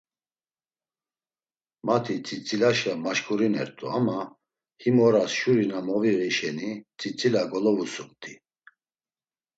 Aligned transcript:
Mati 1.85 2.13
tzitzilaşe 2.25 2.93
maşǩurinert̆u 3.03 3.85
ama 3.97 4.19
him 4.81 4.97
oras 5.05 5.31
şuri 5.39 5.65
na 5.71 5.77
moviği 5.87 6.29
şeni 6.37 6.71
tzitzila 6.97 7.43
golovusumt̆i. 7.51 8.33